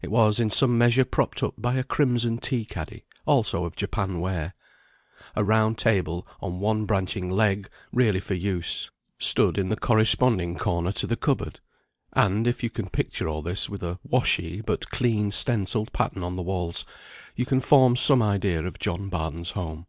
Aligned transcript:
It 0.00 0.10
was 0.10 0.40
in 0.40 0.48
some 0.48 0.78
measure 0.78 1.04
propped 1.04 1.42
up 1.42 1.52
by 1.58 1.74
a 1.74 1.84
crimson 1.84 2.38
tea 2.38 2.64
caddy, 2.64 3.04
also 3.26 3.66
of 3.66 3.76
japan 3.76 4.18
ware. 4.18 4.54
A 5.36 5.44
round 5.44 5.76
table 5.76 6.26
on 6.40 6.58
one 6.58 6.86
branching 6.86 7.28
leg 7.28 7.68
really 7.92 8.18
for 8.18 8.32
use, 8.32 8.90
stood 9.18 9.58
in 9.58 9.68
the 9.68 9.76
corresponding 9.76 10.56
corner 10.56 10.90
to 10.92 11.06
the 11.06 11.16
cupboard; 11.18 11.60
and, 12.14 12.46
if 12.46 12.62
you 12.62 12.70
can 12.70 12.88
picture 12.88 13.28
all 13.28 13.42
this 13.42 13.68
with 13.68 13.82
a 13.82 13.98
washy, 14.02 14.62
but 14.62 14.88
clean 14.88 15.30
stencilled 15.30 15.92
pattern 15.92 16.22
on 16.22 16.36
the 16.36 16.40
walls, 16.42 16.86
you 17.36 17.44
can 17.44 17.60
form 17.60 17.94
some 17.94 18.22
idea 18.22 18.62
of 18.64 18.78
John 18.78 19.10
Barton's 19.10 19.50
home. 19.50 19.86